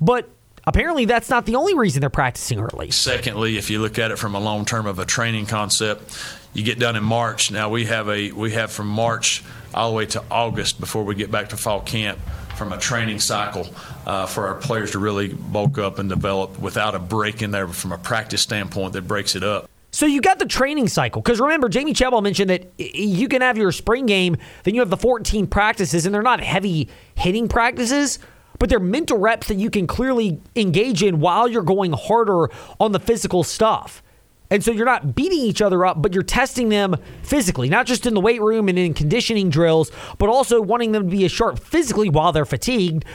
But 0.02 0.30
apparently, 0.66 1.06
that's 1.06 1.30
not 1.30 1.46
the 1.46 1.56
only 1.56 1.74
reason 1.74 2.02
they're 2.02 2.10
practicing 2.10 2.60
early. 2.60 2.92
Secondly, 2.92 3.58
if 3.58 3.70
you 3.70 3.80
look 3.80 3.98
at 3.98 4.12
it 4.12 4.20
from 4.20 4.36
a 4.36 4.40
long 4.40 4.66
term 4.66 4.86
of 4.86 5.00
a 5.00 5.06
training 5.06 5.46
concept, 5.46 6.18
you 6.54 6.64
get 6.64 6.80
done 6.80 6.96
in 6.96 7.04
March. 7.04 7.52
Now 7.52 7.70
we 7.70 7.86
have 7.86 8.10
a 8.10 8.32
we 8.32 8.52
have 8.52 8.72
from 8.72 8.88
March 8.88 9.44
all 9.74 9.92
the 9.92 9.96
way 9.96 10.06
to 10.08 10.24
August 10.30 10.80
before 10.80 11.04
we 11.04 11.16
get 11.16 11.32
back 11.32 11.50
to 11.50 11.58
fall 11.58 11.82
camp 11.82 12.20
from 12.64 12.72
a 12.72 12.78
training 12.78 13.20
cycle 13.20 13.68
uh, 14.06 14.26
for 14.26 14.48
our 14.48 14.56
players 14.56 14.92
to 14.92 15.00
really 15.00 15.28
bulk 15.28 15.78
up 15.78 16.00
and 16.00 16.08
develop 16.08 16.58
without 16.60 16.96
a 16.96 17.00
break 17.00 17.42
in 17.42 17.52
there 17.52 17.68
from 17.68 17.92
a 17.92 17.98
practice 17.98 18.42
standpoint 18.42 18.94
that 18.94 19.06
breaks 19.06 19.36
it 19.36 19.44
up. 19.44 19.70
So 19.92 20.06
you 20.06 20.22
got 20.22 20.40
the 20.40 20.46
training 20.46 20.88
cycle 20.88 21.22
because 21.22 21.42
remember 21.42 21.68
Jamey 21.68 21.94
Chadwell 21.94 22.22
mentioned 22.22 22.50
that 22.50 22.72
you 22.78 23.28
can 23.28 23.42
have 23.42 23.58
your 23.58 23.74
spring 23.74 24.06
game, 24.06 24.38
then 24.64 24.76
you 24.76 24.80
have 24.80 24.90
the 24.90 24.96
14 24.96 25.46
practices, 25.46 26.06
and 26.06 26.16
they're 26.16 26.22
not 26.22 26.40
heavy 26.40 26.88
hitting 27.16 27.50
practices, 27.50 28.18
but 28.60 28.70
they're 28.70 28.80
mental 28.80 29.18
reps 29.18 29.50
that 29.50 29.56
you 29.56 29.70
can 29.70 29.86
clearly 29.86 30.40
engage 30.56 31.04
in 31.04 31.20
while 31.20 31.50
you're 31.50 31.64
going 31.64 31.92
harder 31.92 32.50
on 32.80 32.94
the 32.94 33.00
physical 33.00 33.44
stuff. 33.44 34.02
And 34.50 34.64
so 34.64 34.72
you're 34.72 34.86
not 34.86 35.16
beating 35.16 35.40
each 35.40 35.62
other 35.62 35.86
up, 35.86 36.02
but 36.02 36.14
you're 36.14 36.24
testing 36.24 36.70
them 36.70 36.96
physically, 37.24 37.70
not 37.70 37.86
just 37.86 38.06
in 38.06 38.14
the 38.14 38.20
weight 38.20 38.42
room 38.42 38.70
and 38.70 38.78
in 38.78 38.94
conditioning 38.94 39.50
drills, 39.50 39.92
but 40.18 40.30
also 40.30 40.62
wanting 40.62 40.92
them 40.92 41.10
to 41.10 41.10
be 41.10 41.26
as 41.26 41.32
sharp 41.32 41.60
physically 41.60 42.10
while 42.10 42.32
they're 42.32 42.46
fatigued 42.46 43.06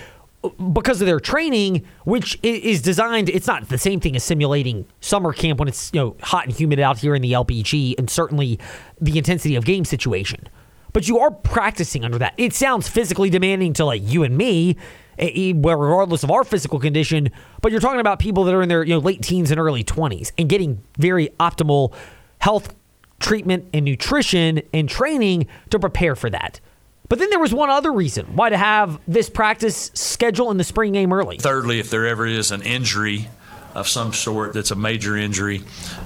uh, 0.43 0.49
because 0.49 1.01
of 1.01 1.07
their 1.07 1.21
training, 1.21 1.87
which 2.05 2.39
is 2.43 2.83
designed. 2.83 3.29
It's 3.29 3.47
not 3.47 3.69
the 3.69 3.79
same 3.79 4.01
thing 4.01 4.17
as 4.17 4.25
simulating 4.25 4.87
summer 5.01 5.33
camp 5.33 5.59
when 5.59 5.69
it's 5.69 5.91
you 5.93 6.01
know 6.01 6.17
hot 6.23 6.47
and 6.47 6.55
humid 6.55 6.81
out 6.81 6.99
here 6.99 7.15
in 7.15 7.23
the 7.23 7.33
LPG, 7.33 7.99
and 7.99 8.11
certainly 8.11 8.59
the 9.01 9.17
intensity 9.17 9.55
of 9.55 9.65
game 9.65 9.85
situation. 9.85 10.49
But 10.93 11.07
you 11.07 11.19
are 11.19 11.31
practicing 11.31 12.05
under 12.05 12.19
that. 12.19 12.35
It 12.37 12.55
sounds 12.55 12.89
physically 12.89 13.31
demanding 13.31 13.75
to 13.75 13.85
like 13.85 14.03
you 14.05 14.25
and 14.25 14.37
me, 14.37 14.77
regardless 15.19 16.23
of 16.23 16.31
our 16.31 16.45
physical 16.45 16.79
condition. 16.79 17.31
But 17.61 17.73
you're 17.73 17.81
talking 17.81 18.01
about 18.01 18.19
people 18.19 18.45
that 18.45 18.55
are 18.55 18.63
in 18.63 18.69
their 18.69 18.85
you 18.85 18.95
know 18.95 19.01
late 19.01 19.23
teens 19.23 19.51
and 19.51 19.61
early 19.61 19.85
20s 19.85 20.33
and 20.39 20.49
getting 20.49 20.83
very 20.97 21.29
optimal 21.41 21.93
health 22.41 22.75
treatment 23.21 23.69
and 23.73 23.85
nutrition 23.85 24.63
and 24.73 24.89
training 24.89 25.47
to 25.71 25.79
prepare 25.79 26.15
for 26.15 26.31
that. 26.31 26.61
But 27.09 27.19
then 27.19 27.31
there 27.31 27.39
was 27.39 27.55
one 27.55 27.71
other 27.71 27.91
reason 27.91 28.27
why 28.37 28.51
to 28.51 28.57
have 28.57 29.01
this 29.09 29.31
practice 29.31 29.91
schedule 29.95 30.51
in 30.51 30.59
the 30.59 30.65
spring 30.65 30.93
game 30.93 31.13
early. 31.13 31.39
Thirdly, 31.39 31.81
if 31.81 31.91
there 31.91 32.07
ever 32.07 32.27
is 32.27 32.51
an 32.51 32.63
injury 32.63 33.29
of 33.75 33.89
some 33.89 34.13
sort 34.13 34.53
that's 34.53 34.71
a 34.71 34.75
major 34.75 35.17
injury, 35.17 35.63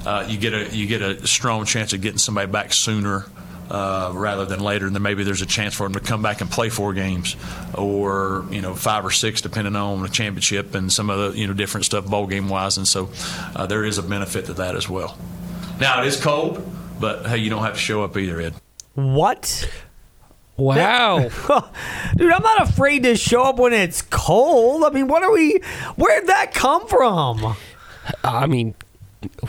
uh, 0.07 0.25
you 0.29 0.39
get 0.39 0.55
a 0.55 0.75
you 0.75 0.87
get 0.87 1.03
a 1.03 1.27
strong 1.27 1.65
chance 1.65 1.93
of 1.93 2.01
getting 2.01 2.19
somebody 2.19 2.51
back 2.51 2.73
sooner. 2.73 3.27
Uh, 3.73 4.13
rather 4.15 4.45
than 4.45 4.61
later, 4.61 4.85
and 4.85 4.95
then 4.95 5.01
maybe 5.01 5.25
there's 5.25 5.41
a 5.41 5.47
chance 5.47 5.73
for 5.73 5.85
them 5.85 5.95
to 5.95 6.01
come 6.01 6.21
back 6.21 6.43
and 6.43 6.51
play 6.51 6.69
four 6.69 6.93
games, 6.93 7.37
or 7.73 8.45
you 8.51 8.61
know 8.61 8.75
five 8.75 9.03
or 9.03 9.11
six, 9.11 9.41
depending 9.41 9.75
on 9.75 10.03
the 10.03 10.11
championship 10.11 10.75
and 10.75 10.93
some 10.93 11.09
of 11.09 11.33
the 11.33 11.41
you 11.41 11.47
know 11.47 11.55
different 11.55 11.87
stuff 11.87 12.05
bowl 12.05 12.27
game 12.27 12.51
wise. 12.51 12.77
And 12.77 12.87
so 12.87 13.09
uh, 13.57 13.65
there 13.65 13.83
is 13.83 13.97
a 13.97 14.03
benefit 14.03 14.45
to 14.45 14.53
that 14.53 14.77
as 14.77 14.91
well. 14.91 15.17
Now 15.81 16.03
it 16.03 16.07
is 16.07 16.21
cold, 16.23 16.63
but 17.01 17.27
hey, 17.27 17.39
you 17.39 17.49
don't 17.49 17.63
have 17.63 17.73
to 17.73 17.79
show 17.79 18.05
up 18.05 18.15
either, 18.19 18.43
Ed. 18.43 18.53
What? 18.93 19.67
Wow. 20.59 21.21
Dude, 22.17 22.31
I'm 22.31 22.43
not 22.43 22.69
afraid 22.69 23.05
to 23.05 23.17
show 23.17 23.43
up 23.43 23.59
when 23.59 23.73
it's 23.73 24.03
cold. 24.03 24.85
I 24.85 24.91
mean, 24.91 25.09
what 25.09 25.23
are 25.23 25.33
we? 25.33 25.63
Where'd 25.97 26.27
that 26.27 26.53
come 26.53 26.87
from? 26.87 27.57
I 28.23 28.47
mean, 28.47 28.75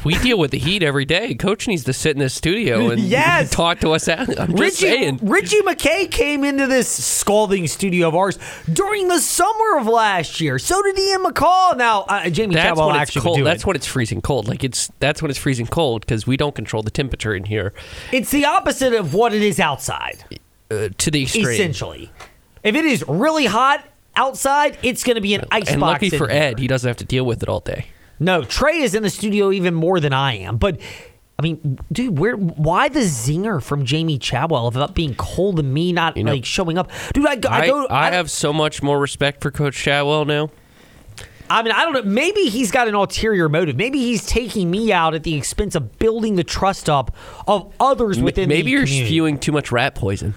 we 0.03 0.15
deal 0.19 0.37
with 0.37 0.51
the 0.51 0.57
heat 0.59 0.83
every 0.83 1.05
day. 1.05 1.33
Coach 1.35 1.67
needs 1.67 1.83
to 1.85 1.93
sit 1.93 2.11
in 2.15 2.19
this 2.19 2.33
studio 2.33 2.89
and 2.89 2.99
Yes. 3.13 3.49
talk 3.49 3.79
to 3.79 3.91
us 3.91 4.07
out. 4.07 4.39
I'm 4.39 4.55
just 4.55 4.77
saying. 4.77 5.19
Ritchie 5.21 5.61
McKay 5.61 6.09
came 6.09 6.43
into 6.43 6.67
this 6.67 6.87
scalding 6.87 7.67
studio 7.67 8.07
of 8.07 8.15
ours 8.15 8.37
during 8.71 9.07
the 9.07 9.19
summer 9.19 9.77
of 9.77 9.87
last 9.87 10.39
year. 10.41 10.59
So 10.59 10.81
did 10.83 10.97
Ian 10.99 11.23
McCall. 11.23 11.77
Now, 11.77 12.01
uh, 12.03 12.23
Jamey 12.23 12.53
That's 12.53 12.67
Chadwell 12.69 12.87
when 12.87 12.95
it's 12.97 13.01
actually 13.09 13.21
cold. 13.23 13.37
do 13.37 13.43
That's 13.43 13.63
it. 13.63 13.67
when 13.67 13.75
it's 13.75 13.87
freezing 13.87 14.21
cold. 14.21 14.47
Like 14.47 14.63
it's 14.63 14.91
that's 14.99 15.21
when 15.21 15.29
it's 15.29 15.39
freezing 15.39 15.67
cold 15.67 16.01
because 16.01 16.25
we 16.27 16.37
don't 16.37 16.55
control 16.55 16.83
the 16.83 16.91
temperature 16.91 17.33
in 17.35 17.45
here 17.45 17.73
It's 18.11 18.31
the 18.31 18.45
opposite 18.45 18.93
of 18.93 19.13
what 19.13 19.33
it 19.33 19.41
is 19.41 19.59
outside, 19.59 20.23
uh, 20.71 20.89
to 20.97 21.11
the 21.11 21.23
extreme. 21.23 21.47
essentially. 21.47 22.11
If 22.63 22.75
it 22.75 22.85
is 22.85 23.03
really 23.07 23.45
hot 23.45 23.85
outside, 24.15 24.77
it's 24.83 25.03
going 25.03 25.15
to 25.15 25.21
be 25.21 25.33
an 25.33 25.43
ice 25.51 25.69
And 25.69 25.81
box. 25.81 25.93
lucky 26.03 26.09
for 26.17 26.27
here. 26.29 26.37
Ed, 26.41 26.59
he 26.59 26.67
doesn't 26.67 26.87
have 26.87 26.97
to 26.97 27.05
deal 27.05 27.25
with 27.25 27.43
it 27.43 27.49
all 27.49 27.59
day. 27.59 27.85
No, 28.19 28.43
Trey 28.43 28.77
is 28.79 28.95
in 28.95 29.03
the 29.03 29.09
studio 29.09 29.51
even 29.51 29.73
more 29.73 29.99
than 29.99 30.13
I 30.13 30.37
am. 30.37 30.57
But 30.57 30.79
I 31.39 31.41
mean, 31.41 31.79
dude, 31.91 32.17
where? 32.19 32.35
Why 32.35 32.89
the 32.89 33.01
zinger 33.01 33.61
from 33.61 33.85
Jamey 33.85 34.19
Chadwell 34.21 34.67
about 34.67 34.93
being 34.93 35.15
cold 35.15 35.59
and 35.59 35.73
me 35.73 35.91
not 35.91 36.15
You 36.15 36.23
know, 36.23 36.31
like 36.33 36.45
showing 36.45 36.77
up? 36.77 36.89
Dude, 37.13 37.25
I, 37.27 37.35
go- 37.35 37.49
I 37.49 37.59
I, 37.61 37.67
go. 37.67 37.87
I, 37.89 38.03
don't- 38.09 38.13
have 38.17 38.31
so 38.31 38.53
much 38.53 38.81
more 38.83 38.99
respect 38.99 39.41
for 39.41 39.51
Coach 39.51 39.75
Chadwell 39.75 40.25
now. 40.25 40.49
I 41.49 41.61
mean, 41.61 41.73
I 41.73 41.83
don't 41.83 41.93
know. 41.93 42.03
Maybe 42.03 42.45
he's 42.45 42.71
got 42.71 42.87
an 42.87 42.95
ulterior 42.95 43.49
motive. 43.49 43.75
Maybe 43.75 43.99
he's 43.99 44.25
taking 44.25 44.71
me 44.71 44.93
out 44.93 45.13
at 45.13 45.23
the 45.23 45.35
expense 45.35 45.75
of 45.75 45.99
building 45.99 46.35
the 46.35 46.43
trust 46.43 46.89
up 46.89 47.15
of 47.47 47.73
others 47.79 48.19
within. 48.19 48.47
Maybe 48.47 48.71
you're 48.71 48.83
community. 48.85 49.07
spewing 49.09 49.37
too 49.39 49.51
much 49.51 49.71
rat 49.71 49.93
poison. 49.93 50.35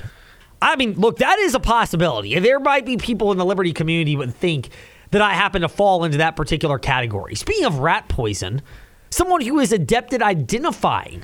I 0.60 0.74
mean, 0.76 0.94
look, 0.94 1.18
that 1.18 1.38
is 1.38 1.54
a 1.54 1.60
possibility. 1.60 2.38
There 2.40 2.58
might 2.58 2.84
be 2.84 2.96
people 2.96 3.30
in 3.30 3.38
the 3.38 3.44
Liberty 3.44 3.72
community 3.72 4.16
would 4.16 4.34
think 4.34 4.70
that 5.10 5.22
I 5.22 5.34
happen 5.34 5.62
to 5.62 5.68
fall 5.68 6.04
into 6.04 6.18
that 6.18 6.36
particular 6.36 6.78
category. 6.78 7.34
Speaking 7.34 7.64
of 7.64 7.78
rat 7.78 8.08
poison, 8.08 8.62
someone 9.10 9.40
who 9.40 9.58
is 9.60 9.72
adept 9.72 10.12
at 10.12 10.22
identifying 10.22 11.22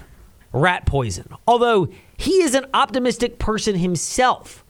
rat 0.53 0.87
poison, 0.87 1.29
although 1.47 1.89
he 2.17 2.43
is 2.43 2.55
an 2.55 2.67
optimistic 2.75 3.39
person 3.39 3.77
himself. 3.77 4.65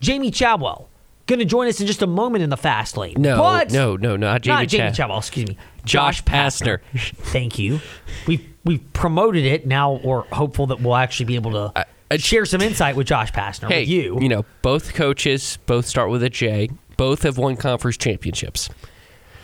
Jamey 0.00 0.32
Chadwell 0.32 0.88
going 1.26 1.38
to 1.40 1.44
join 1.44 1.68
us 1.68 1.80
in 1.80 1.86
just 1.86 2.02
a 2.02 2.06
moment 2.06 2.42
in 2.42 2.50
the 2.50 2.56
fast 2.56 2.96
lane. 2.96 3.14
No, 3.18 3.36
but 3.36 3.70
no, 3.72 3.96
no, 3.96 4.16
not 4.16 4.42
Jamey, 4.42 4.48
not 4.48 4.64
Jamey 4.66 4.70
Chad- 4.78 4.94
Chadwell. 4.94 5.18
Excuse 5.18 5.48
me, 5.48 5.56
Josh 5.84 6.22
Pastner. 6.24 6.80
Thank 6.96 7.58
you. 7.58 7.80
We've 8.26 8.46
we've 8.64 8.92
promoted 8.92 9.44
it. 9.44 9.66
Now 9.66 10.00
we're 10.02 10.22
hopeful 10.32 10.66
that 10.68 10.80
we'll 10.80 10.96
actually 10.96 11.26
be 11.26 11.34
able 11.34 11.52
to 11.52 11.72
I- 11.76 11.84
I- 12.10 12.16
share 12.16 12.44
some 12.46 12.60
insight 12.62 12.96
with 12.96 13.06
Josh 13.06 13.32
Pastner. 13.32 13.68
Hey, 13.68 13.80
with 13.80 13.88
you, 13.88 14.18
you 14.20 14.28
know, 14.28 14.44
both 14.62 14.94
coaches 14.94 15.58
both 15.66 15.86
start 15.86 16.10
with 16.10 16.22
a 16.22 16.30
J. 16.30 16.70
Both 16.98 17.22
have 17.22 17.38
won 17.38 17.56
conference 17.56 17.96
championships. 17.96 18.68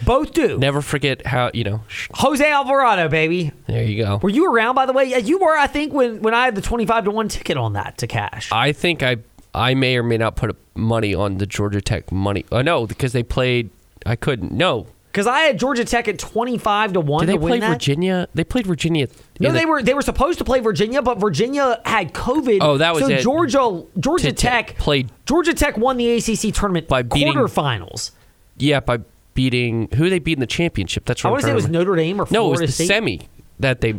both 0.05 0.33
do. 0.35 0.59
Never 0.59 0.83
forget 0.83 1.25
how 1.27 1.51
you 1.55 1.65
know. 1.65 1.81
sh- 1.89 2.09
Jose 2.15 2.47
Alvarado, 2.47 3.09
baby. 3.09 3.53
There 3.67 3.83
you 3.85 4.05
go. 4.05 4.19
Were 4.23 4.29
you 4.29 4.53
around, 4.53 4.75
by 4.75 4.85
the 4.87 4.93
way? 4.93 5.05
Yeah, 5.05 5.17
you 5.19 5.39
were. 5.39 5.57
I 5.57 5.67
think 5.69 5.93
when 5.95 6.21
when 6.21 6.35
I 6.35 6.45
had 6.45 6.57
the 6.57 6.61
twenty-five 6.61 7.05
to 7.05 7.11
one 7.11 7.29
ticket 7.29 7.57
on 7.57 7.73
that 7.73 7.97
to 7.99 8.07
cash. 8.07 8.51
I 8.53 8.73
think 8.73 9.03
I 9.03 9.17
I 9.55 9.73
may 9.75 9.97
or 9.97 10.03
may 10.03 10.19
not 10.19 10.37
put 10.37 10.55
money 10.75 11.15
on 11.15 11.39
the 11.39 11.47
Georgia 11.47 11.81
Tech 11.81 12.11
money. 12.13 12.45
Oh 12.53 12.61
no, 12.61 12.87
because 12.87 13.13
they 13.13 13.23
played. 13.23 13.71
I 14.05 14.17
couldn't. 14.17 14.53
No, 14.53 14.89
Because 15.15 15.29
I 15.29 15.43
had 15.43 15.61
Georgia 15.61 15.85
Tech 15.85 16.09
at 16.09 16.19
twenty-five 16.19 16.93
to 16.95 17.01
one 17.01 17.21
did 17.25 17.29
they 17.29 17.33
to 17.35 17.39
play 17.39 17.51
win 17.53 17.61
that. 17.61 17.69
Virginia? 17.75 18.27
They 18.35 18.43
played 18.43 18.67
Virginia. 18.67 19.07
No, 19.39 19.53
the- 19.53 19.59
they 19.61 19.65
were 19.65 19.81
they 19.81 19.95
were 19.95 20.03
supposed 20.03 20.39
to 20.41 20.45
play 20.45 20.59
Virginia, 20.59 21.03
but 21.03 21.21
Virginia 21.21 21.81
had 21.85 22.13
COVID. 22.13 22.59
Oh, 22.61 22.79
that 22.79 22.93
was 22.95 23.05
so 23.05 23.11
it. 23.11 23.21
Georgia 23.23 23.85
Georgia 23.97 24.31
to- 24.31 24.33
Tech 24.33 24.77
played- 24.77 25.13
Georgia 25.25 25.55
Tech 25.55 25.79
won 25.79 25.99
the 25.99 26.11
ACC 26.17 26.53
tournament 26.53 26.89
By 26.89 27.03
beating- 27.03 27.33
quarterfinals. 27.35 28.11
Yeah, 28.59 28.81
by 28.81 28.99
beating 29.35 29.89
who 29.95 30.11
they 30.11 30.19
beat 30.19 30.33
in 30.33 30.41
the 30.41 30.49
championship. 30.49 31.05
That's 31.05 31.25
I 31.25 31.29
what 31.29 31.35
want 31.35 31.41
to 31.43 31.47
say 31.47 31.53
it 31.53 31.55
was 31.55 31.69
Notre 31.69 31.95
Dame 31.95 32.21
or 32.21 32.27
No, 32.33 32.49
it 32.49 32.51
was 32.51 32.61
the 32.63 32.69
State. 32.73 32.89
semi 32.89 33.21
that 33.61 33.83
they. 33.83 33.95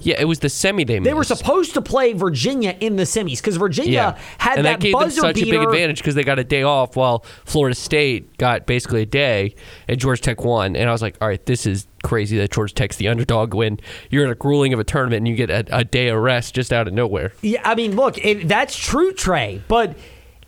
Yeah, 0.00 0.16
it 0.20 0.24
was 0.24 0.40
the 0.40 0.48
semi 0.48 0.84
they. 0.84 0.98
They 0.98 1.14
were 1.14 1.24
supposed 1.24 1.74
to 1.74 1.82
play 1.82 2.12
Virginia 2.12 2.76
in 2.80 2.96
the 2.96 3.04
semis 3.04 3.38
because 3.38 3.56
Virginia 3.56 3.92
Yeah, 3.92 4.18
had 4.38 4.58
and 4.58 4.66
that, 4.66 4.72
that, 4.74 4.80
gave 4.80 4.98
them 4.98 5.10
such 5.10 5.36
beater. 5.36 5.56
a 5.56 5.58
big 5.60 5.68
advantage 5.68 5.98
because 5.98 6.14
they 6.14 6.24
got 6.24 6.38
a 6.38 6.44
day 6.44 6.62
off 6.62 6.96
while 6.96 7.24
Florida 7.44 7.74
State 7.74 8.36
got 8.38 8.66
basically 8.66 9.02
a 9.02 9.06
day, 9.06 9.54
and 9.88 10.00
Georgia 10.00 10.22
Tech 10.22 10.44
won. 10.44 10.76
And 10.76 10.88
I 10.88 10.92
was 10.92 11.02
like, 11.02 11.16
all 11.20 11.28
right, 11.28 11.44
this 11.46 11.66
is 11.66 11.86
crazy 12.02 12.36
that 12.38 12.50
Georgia 12.52 12.74
Tech's 12.74 12.96
the 12.96 13.08
underdog 13.08 13.54
when 13.54 13.78
you're 14.10 14.24
in 14.24 14.30
a 14.30 14.34
grueling 14.34 14.72
of 14.74 14.78
a 14.78 14.84
tournament 14.84 15.18
and 15.18 15.28
you 15.28 15.34
get 15.34 15.50
a, 15.50 15.64
a 15.78 15.84
day 15.84 16.08
of 16.08 16.18
rest 16.20 16.54
just 16.54 16.72
out 16.72 16.86
of 16.86 16.92
nowhere. 16.94 17.32
Yeah, 17.40 17.62
I 17.64 17.74
mean, 17.74 17.96
look, 17.96 18.18
it, 18.24 18.46
that's 18.48 18.76
true, 18.76 19.12
Trey. 19.12 19.62
But 19.68 19.96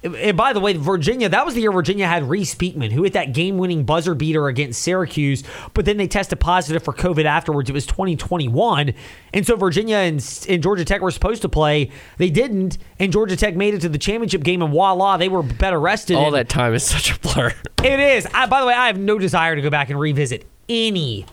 and 0.03 0.37
by 0.37 0.53
the 0.53 0.61
way, 0.61 0.75
Virginia, 0.75 1.29
that 1.29 1.45
was 1.45 1.55
the 1.55 1.61
year 1.61 1.73
Virginia 1.73 2.07
had 2.07 2.29
Reece 2.29 2.55
Beekman, 2.55 2.91
who 2.91 3.03
hit 3.03 3.15
that 3.15 3.33
game 3.33 3.59
winning 3.59 3.85
buzzer 3.85 4.15
beater 4.15 4.49
against 4.49 4.83
Syracuse, 4.83 5.43
but 5.75 5.85
then 5.85 5.97
they 5.97 6.07
tested 6.07 6.38
positive 6.38 6.83
for 6.83 6.93
COVID 6.93 7.25
afterwards. 7.25 7.71
It 7.71 7.73
was 7.73 7.87
2021. 7.87 8.95
And 9.33 9.47
so 9.47 9.57
Virginia 9.57 9.97
and, 9.97 10.47
and 10.49 10.62
Georgia 10.62 10.85
Tech 10.85 11.00
were 11.00 11.11
supposed 11.11 11.43
to 11.43 11.49
play. 11.49 11.91
They 12.19 12.31
didn't. 12.31 12.79
And 12.99 13.12
Georgia 13.12 13.37
Tech 13.37 13.57
made 13.57 13.75
it 13.75 13.81
to 13.81 13.88
the 13.88 13.99
championship 13.99 14.43
game, 14.43 14.62
and 14.62 14.71
voila, 14.71 15.17
they 15.17 15.29
were 15.29 15.43
better 15.43 15.81
rested. 15.81 16.17
All 16.17 16.31
that 16.33 16.49
time 16.49 16.75
is 16.75 16.85
such 16.85 17.15
a 17.15 17.19
blur. 17.19 17.53
It 17.85 18.00
is. 18.00 18.26
I, 18.35 18.47
by 18.47 18.61
the 18.62 18.67
way, 18.67 18.75
I 18.75 18.88
have 18.88 18.99
no 18.99 19.17
desire 19.17 19.55
to 19.55 19.62
go 19.62 19.71
back 19.71 19.91
and 19.91 20.00
revisit 20.00 20.45
any 20.69 21.25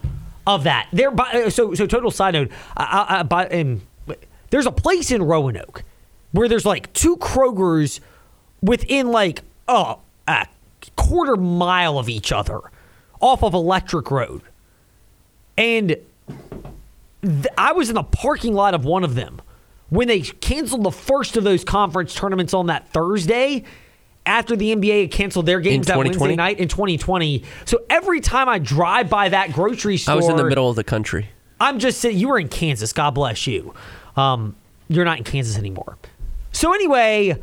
of 0.45 0.65
that. 0.65 0.87
There, 0.93 1.09
by, 1.09 1.49
so 1.49 1.73
so. 1.73 1.87
Total 1.87 2.11
side 2.11 2.35
note. 2.35 2.51
I, 2.77 2.83
I, 2.83 3.19
I, 3.19 3.23
by, 3.23 3.47
um, 3.47 3.81
there's 4.51 4.67
a 4.67 4.71
place 4.71 5.09
in 5.09 5.23
Roanoke 5.23 5.83
where 6.31 6.47
there's 6.47 6.65
like 6.65 6.93
two 6.93 7.17
Krogers 7.17 8.01
within 8.63 9.11
like 9.11 9.43
oh, 9.67 9.99
a 10.27 10.47
quarter 10.95 11.35
mile 11.35 11.99
of 11.99 12.09
each 12.09 12.31
other, 12.31 12.61
off 13.19 13.43
of 13.43 13.53
Electric 13.53 14.09
Road, 14.09 14.41
and 15.57 15.97
th- 17.21 17.47
I 17.57 17.73
was 17.73 17.89
in 17.89 17.95
the 17.95 18.03
parking 18.03 18.53
lot 18.53 18.73
of 18.73 18.85
one 18.85 19.03
of 19.03 19.15
them 19.15 19.41
when 19.89 20.07
they 20.07 20.21
canceled 20.21 20.83
the 20.83 20.91
first 20.91 21.37
of 21.37 21.43
those 21.43 21.63
conference 21.63 22.15
tournaments 22.15 22.53
on 22.53 22.67
that 22.67 22.89
Thursday 22.89 23.63
after 24.25 24.55
the 24.55 24.75
NBA 24.75 25.01
had 25.01 25.11
canceled 25.11 25.45
their 25.45 25.59
games 25.59 25.87
that 25.87 25.97
Wednesday 25.97 26.35
night 26.35 26.59
in 26.59 26.67
2020. 26.67 27.43
So 27.65 27.83
every 27.89 28.21
time 28.21 28.47
I 28.47 28.57
drive 28.57 29.09
by 29.09 29.29
that 29.29 29.51
grocery 29.51 29.97
store, 29.97 30.13
I 30.13 30.15
was 30.15 30.29
in 30.29 30.37
the 30.37 30.45
middle 30.45 30.69
of 30.69 30.75
the 30.75 30.83
country. 30.83 31.27
I'm 31.59 31.79
just 31.79 31.99
saying 31.99 32.17
you 32.17 32.29
were 32.29 32.39
in 32.39 32.49
Kansas. 32.49 32.93
God 32.93 33.11
bless 33.11 33.47
you. 33.47 33.73
Um, 34.15 34.55
you're 34.87 35.05
not 35.05 35.17
in 35.17 35.23
Kansas 35.23 35.57
anymore. 35.57 35.97
So 36.51 36.73
anyway, 36.73 37.41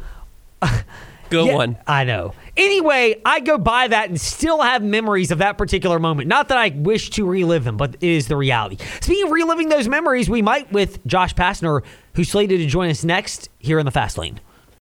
Go 1.31 1.47
yeah, 1.47 1.55
one. 1.55 1.79
I 1.87 2.05
know. 2.05 2.35
Anyway, 2.57 3.21
I 3.25 3.41
go 3.41 3.57
by 3.57 3.89
that 3.89 4.09
and 4.09 4.21
still 4.21 4.61
have 4.61 4.83
memories 4.83 5.31
of 5.31 5.39
that 5.39 5.57
particular 5.57 5.99
moment. 5.99 6.29
Not 6.29 6.49
that 6.49 6.59
I 6.59 6.71
wish 6.71 7.11
to 7.11 7.25
relive 7.25 7.65
them, 7.65 7.77
but 7.77 7.95
it 7.95 8.03
is 8.03 8.27
the 8.29 8.37
reality. 8.37 8.77
Speaking 9.01 9.27
of 9.27 9.33
reliving 9.33 9.69
those 9.69 9.89
memories, 9.89 10.29
we 10.29 10.43
might 10.43 10.71
with 10.73 11.05
Josh 11.07 11.35
Pastner, 11.35 11.83
who's 12.15 12.29
slated 12.29 12.59
to 12.59 12.67
join 12.67 12.91
us 12.91 13.05
next 13.05 13.49
here 13.59 13.79
in 13.79 13.87
the 13.87 13.93
Fast 13.93 14.19
Lane. 14.19 14.41